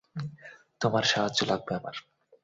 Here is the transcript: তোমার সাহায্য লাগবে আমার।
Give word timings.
তোমার 0.81 1.03
সাহায্য 1.03 1.39
লাগবে 1.45 1.71
আমার। 1.75 1.95